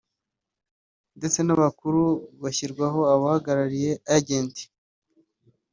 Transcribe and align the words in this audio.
ndetse 1.17 1.39
n’abakuru 1.43 2.01
hashyirwaho 2.41 2.99
ababahagariye(Agents) 3.13 4.59